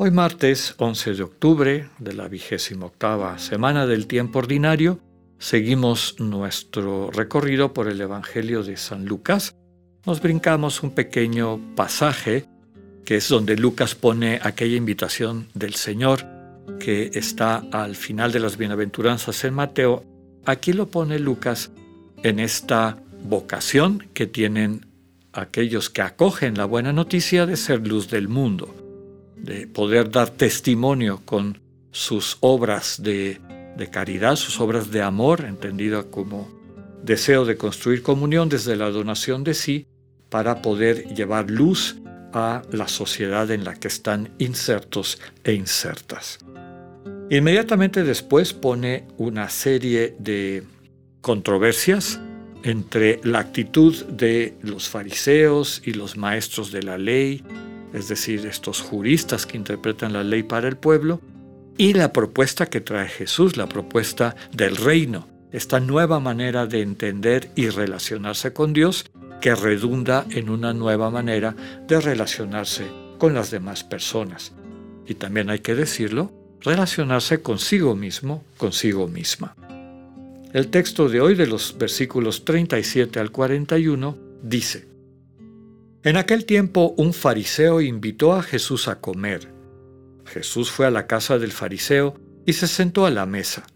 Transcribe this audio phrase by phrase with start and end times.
[0.00, 5.00] Hoy martes 11 de octubre de la vigésima octava semana del tiempo ordinario,
[5.40, 9.56] seguimos nuestro recorrido por el Evangelio de San Lucas.
[10.06, 12.44] Nos brincamos un pequeño pasaje
[13.04, 16.24] que es donde Lucas pone aquella invitación del Señor
[16.78, 20.04] que está al final de las bienaventuranzas en Mateo.
[20.46, 21.72] Aquí lo pone Lucas
[22.22, 24.86] en esta vocación que tienen
[25.32, 28.87] aquellos que acogen la buena noticia de ser luz del mundo
[29.42, 31.60] de poder dar testimonio con
[31.90, 33.40] sus obras de,
[33.90, 36.48] caridad, sus obras de amor, entendida como
[37.02, 39.86] deseo de construir comunión desde la donación de sí,
[40.28, 41.96] para poder llevar luz
[42.32, 46.38] a la sociedad en la que están insertos e insertas.
[47.30, 50.64] Inmediatamente después pone una serie de
[51.20, 52.20] controversias
[52.62, 57.42] entre la actitud de los fariseos y los maestros de la ley,
[57.92, 61.20] es decir, estos juristas que interpretan la ley para el pueblo,
[61.76, 67.50] y la propuesta que trae Jesús, la propuesta del reino, esta nueva manera de entender
[67.54, 69.06] y relacionarse con Dios
[69.40, 71.54] que redunda en una nueva manera
[71.86, 72.84] de relacionarse
[73.18, 74.52] con las demás personas.
[75.06, 79.54] Y también hay que decirlo, relacionarse consigo mismo, consigo misma.
[80.52, 84.88] El texto de hoy de los versículos 37 al 41 dice,
[86.04, 89.52] en aquel tiempo un fariseo invitó a Jesús a comer.
[90.24, 92.14] Jesús fue a la casa del fariseo
[92.46, 93.66] y se sentó a la mesa.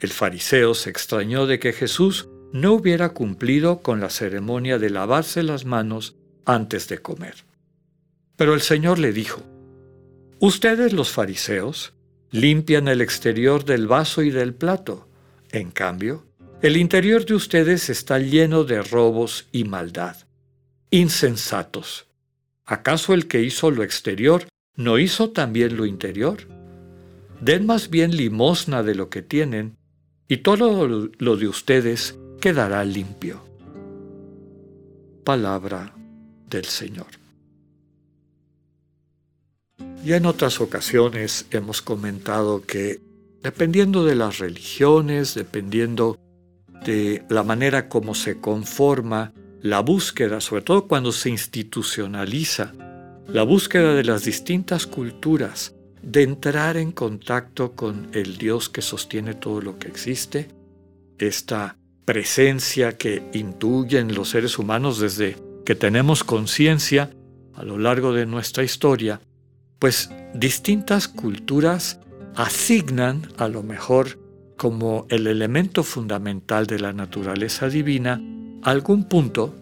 [0.00, 5.42] El fariseo se extrañó de que Jesús no hubiera cumplido con la ceremonia de lavarse
[5.42, 7.34] las manos antes de comer.
[8.36, 9.42] Pero el Señor le dijo,
[10.38, 11.94] Ustedes los fariseos
[12.30, 15.08] limpian el exterior del vaso y del plato.
[15.50, 16.26] En cambio,
[16.62, 20.25] el interior de ustedes está lleno de robos y maldad.
[20.96, 22.06] Insensatos.
[22.64, 26.48] ¿Acaso el que hizo lo exterior no hizo también lo interior?
[27.38, 29.76] Den más bien limosna de lo que tienen,
[30.26, 33.44] y todo lo de ustedes quedará limpio.
[35.22, 35.94] Palabra
[36.48, 37.08] del Señor.
[40.02, 43.02] Ya en otras ocasiones hemos comentado que
[43.42, 46.18] dependiendo de las religiones, dependiendo
[46.86, 49.34] de la manera como se conforma
[49.68, 52.72] la búsqueda, sobre todo cuando se institucionaliza,
[53.28, 59.34] la búsqueda de las distintas culturas, de entrar en contacto con el Dios que sostiene
[59.34, 60.48] todo lo que existe,
[61.18, 67.10] esta presencia que intuyen los seres humanos desde que tenemos conciencia
[67.54, 69.20] a lo largo de nuestra historia,
[69.80, 71.98] pues distintas culturas
[72.36, 74.20] asignan a lo mejor
[74.56, 78.20] como el elemento fundamental de la naturaleza divina
[78.66, 79.54] algún punto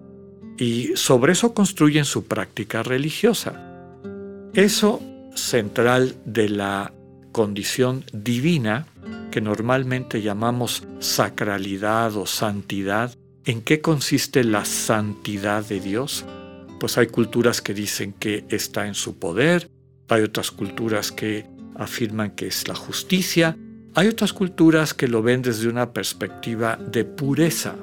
[0.57, 3.61] y sobre eso construyen su práctica religiosa.
[4.55, 5.03] Eso
[5.35, 6.93] central de la
[7.31, 8.87] condición divina,
[9.31, 16.25] que normalmente llamamos sacralidad o santidad, ¿en qué consiste la santidad de Dios?
[16.81, 19.69] Pues hay culturas que dicen que está en su poder,
[20.09, 21.45] hay otras culturas que
[21.75, 23.59] afirman que es la justicia,
[23.95, 27.75] hay otras culturas que lo ven desde una perspectiva de pureza,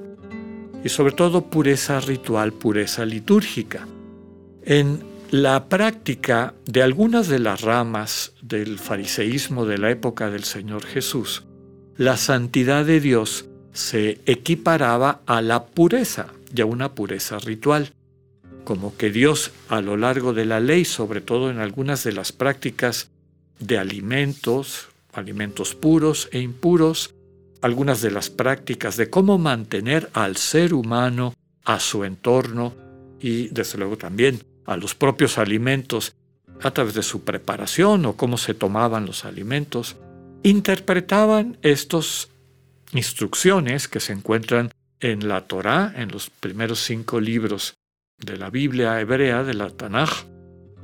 [0.84, 3.88] y sobre todo pureza ritual, pureza litúrgica.
[4.64, 10.86] En la práctica de algunas de las ramas del fariseísmo de la época del Señor
[10.86, 11.44] Jesús,
[11.97, 17.94] la santidad de Dios se equiparaba a la pureza y a una pureza ritual,
[18.63, 22.31] como que Dios a lo largo de la ley, sobre todo en algunas de las
[22.31, 23.09] prácticas
[23.59, 27.13] de alimentos, alimentos puros e impuros,
[27.62, 32.74] algunas de las prácticas de cómo mantener al ser humano, a su entorno
[33.19, 36.16] y desde luego también a los propios alimentos
[36.62, 39.96] a través de su preparación o cómo se tomaban los alimentos,
[40.44, 42.30] interpretaban estas
[42.94, 47.75] instrucciones que se encuentran en la Torá, en los primeros cinco libros
[48.18, 50.25] de la Biblia hebrea, de la Tanaj,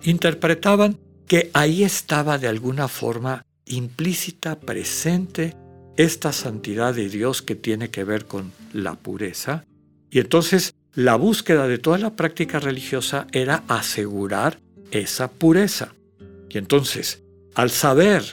[0.04, 0.98] interpretaban
[1.28, 5.56] que ahí estaba de alguna forma implícita, presente,
[5.98, 9.66] esta santidad de Dios que tiene que ver con la pureza.
[10.10, 14.60] Y entonces la búsqueda de toda la práctica religiosa era asegurar
[14.92, 15.94] esa pureza.
[16.50, 17.22] Y entonces,
[17.56, 18.24] al saber,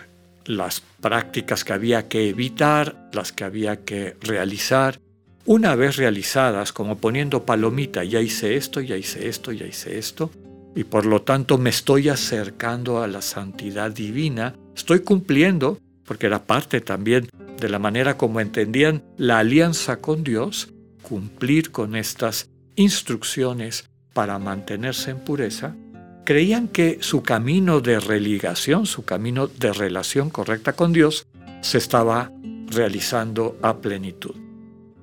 [0.46, 5.00] las prácticas que había que evitar, las que había que realizar.
[5.46, 10.30] Una vez realizadas, como poniendo palomita, ya hice esto, ya hice esto, ya hice esto,
[10.74, 16.44] y por lo tanto me estoy acercando a la santidad divina, estoy cumpliendo, porque era
[16.44, 17.28] parte también
[17.58, 20.68] de la manera como entendían la alianza con Dios,
[21.02, 25.76] cumplir con estas instrucciones para mantenerse en pureza,
[26.24, 31.26] creían que su camino de religación, su camino de relación correcta con Dios,
[31.60, 32.32] se estaba
[32.68, 34.34] realizando a plenitud.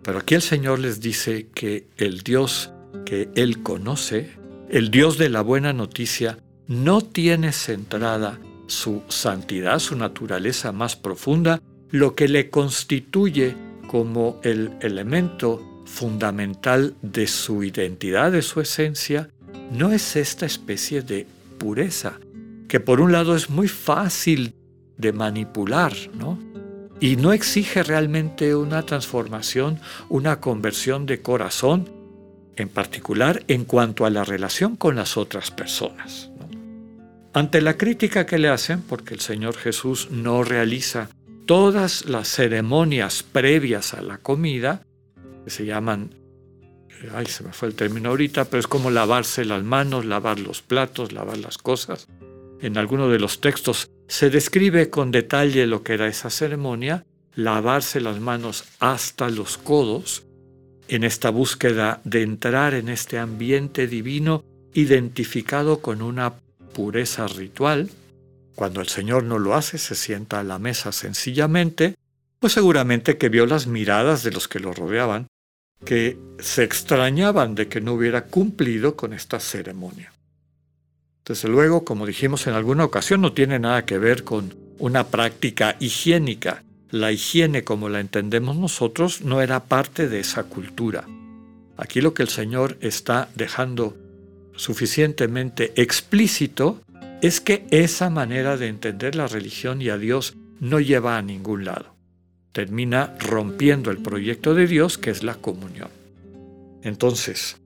[0.03, 2.71] Pero aquí el Señor les dice que el Dios
[3.05, 4.31] que Él conoce,
[4.69, 8.39] el Dios de la buena noticia, no tiene centrada
[8.71, 13.55] su santidad, su naturaleza más profunda, lo que le constituye
[13.87, 19.29] como el elemento fundamental de su identidad, de su esencia,
[19.71, 21.27] no es esta especie de
[21.57, 22.19] pureza,
[22.69, 24.55] que por un lado es muy fácil
[24.97, 26.39] de manipular, ¿no?
[27.01, 31.89] Y no exige realmente una transformación, una conversión de corazón,
[32.55, 36.30] en particular en cuanto a la relación con las otras personas.
[37.33, 41.09] Ante la crítica que le hacen, porque el Señor Jesús no realiza
[41.45, 44.85] todas las ceremonias previas a la comida,
[45.45, 46.13] que se llaman,
[47.13, 50.61] ay, se me fue el término ahorita, pero es como lavarse las manos, lavar los
[50.61, 52.07] platos, lavar las cosas.
[52.59, 58.01] En alguno de los textos se describe con detalle lo que era esa ceremonia, lavarse
[58.01, 60.23] las manos hasta los codos,
[60.89, 64.43] en esta búsqueda de entrar en este ambiente divino
[64.73, 66.33] identificado con una
[66.73, 67.89] pureza ritual.
[68.55, 71.95] Cuando el Señor no lo hace, se sienta a la mesa sencillamente,
[72.39, 75.27] pues seguramente que vio las miradas de los que lo rodeaban
[75.85, 80.13] que se extrañaban de que no hubiera cumplido con esta ceremonia.
[81.25, 85.75] Desde luego, como dijimos en alguna ocasión, no tiene nada que ver con una práctica
[85.79, 86.63] higiénica.
[86.89, 91.05] La higiene como la entendemos nosotros no era parte de esa cultura.
[91.77, 93.95] Aquí lo que el Señor está dejando
[94.55, 96.81] suficientemente explícito
[97.21, 101.65] es que esa manera de entender la religión y a Dios no lleva a ningún
[101.65, 101.91] lado
[102.51, 105.89] termina rompiendo el proyecto de Dios, que es la comunión.
[106.83, 107.57] Entonces,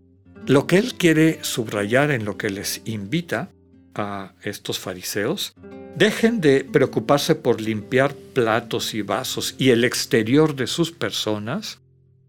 [0.46, 3.50] lo que él quiere subrayar en lo que les invita
[3.96, 5.54] a estos fariseos,
[5.96, 11.80] dejen de preocuparse por limpiar platos y vasos y el exterior de sus personas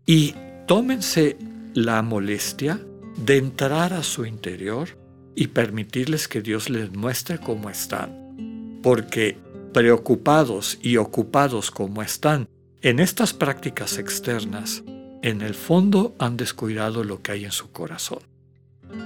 [0.07, 0.35] y
[0.67, 1.37] tómense
[1.75, 2.81] la molestia
[3.17, 4.89] de entrar a su interior
[5.35, 8.81] y permitirles que Dios les muestre cómo están.
[8.83, 9.37] Porque
[9.73, 12.49] preocupados y ocupados como están
[12.83, 14.83] en estas prácticas externas,
[15.23, 18.21] en el fondo han descuidado lo que hay en su corazón.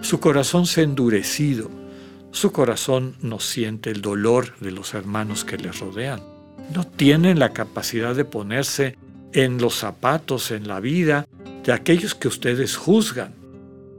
[0.02, 1.70] Su corazón se ha endurecido,
[2.30, 6.20] su corazón no siente el dolor de los hermanos que les rodean,
[6.74, 8.96] no tienen la capacidad de ponerse
[9.32, 11.26] en los zapatos, en la vida
[11.64, 13.39] de aquellos que ustedes juzgan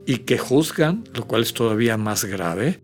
[0.06, 2.82] y que juzgan, lo cual es todavía más grave,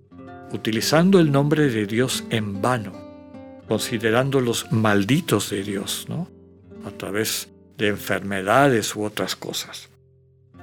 [0.51, 3.07] utilizando el nombre de Dios en vano
[3.67, 6.29] considerándolos malditos de Dios, ¿no?
[6.85, 9.89] A través de enfermedades u otras cosas.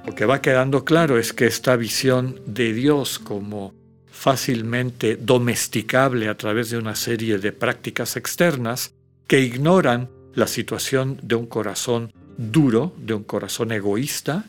[0.05, 3.73] Lo que va quedando claro es que esta visión de Dios como
[4.11, 8.93] fácilmente domesticable a través de una serie de prácticas externas
[9.27, 14.45] que ignoran la situación de un corazón duro, de un corazón egoísta,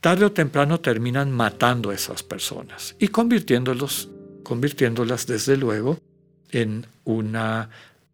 [0.00, 4.10] tarde o temprano terminan matando a esas personas y convirtiéndolos,
[4.42, 5.98] convirtiéndolas desde luego
[6.50, 7.70] en una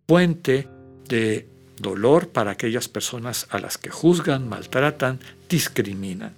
[0.06, 0.68] fuente
[1.08, 1.48] de
[1.78, 6.34] dolor para aquellas personas a las que juzgan, maltratan, discriminan.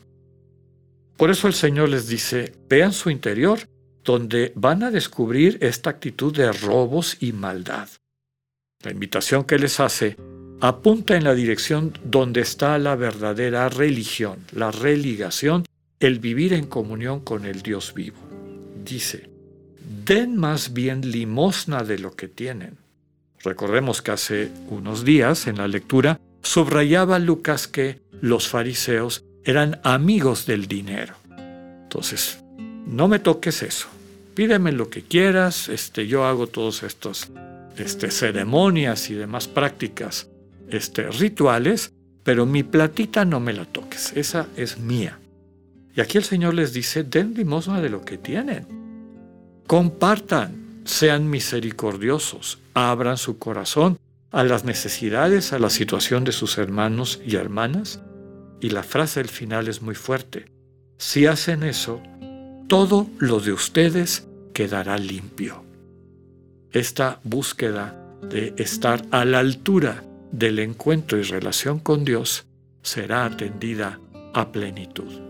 [1.17, 3.61] Por eso el Señor les dice, vean su interior,
[4.03, 7.89] donde van a descubrir esta actitud de robos y maldad.
[8.83, 10.17] La invitación que les hace
[10.67, 15.67] apunta en la dirección donde está la verdadera religión, la religación,
[16.01, 18.17] el vivir en comunión con el Dios vivo.
[18.83, 19.29] Dice,
[20.07, 22.79] den más bien limosna de lo que tienen.
[23.43, 30.47] Recordemos que hace unos días en la lectura subrayaba Lucas que los fariseos eran amigos
[30.47, 31.15] del dinero.
[31.83, 32.43] Entonces,
[32.87, 33.89] no me toques eso.
[34.35, 37.29] Pídeme lo que quieras, este, yo hago todos estos
[37.77, 40.29] este, ceremonias y demás prácticas
[40.69, 41.93] este, rituales,
[42.23, 45.19] pero mi platita no me la toques, esa es mía.
[45.95, 48.67] Y aquí el Señor les dice, den limosna de lo que tienen.
[49.67, 53.99] Compartan, sean misericordiosos, abran su corazón
[54.33, 58.01] a las necesidades, a la situación de sus hermanos y hermanas.
[58.61, 60.47] Y la frase del final es muy fuerte.
[60.99, 62.03] Si hacen eso,
[62.67, 65.65] todo lo de ustedes quedará limpio.
[66.73, 70.03] Esta búsqueda de estar a la altura
[70.39, 72.45] del encuentro y relación con Dios,
[72.83, 74.01] será atendida
[74.35, 75.21] a plenitud.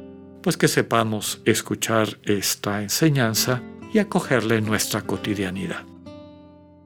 [0.42, 5.82] Pues que sepamos escuchar esta enseñanza y acogerla en nuestra cotidianidad.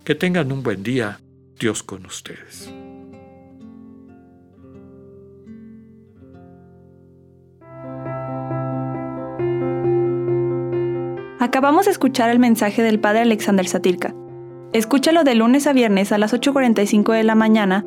[0.04, 1.20] Que tengan un buen día,
[1.60, 2.72] Dios con ustedes.
[11.38, 14.12] Acabamos de escuchar el mensaje del Padre Alexander Satirka.
[14.72, 17.86] Escúchalo de lunes a viernes a las 8.45 de la mañana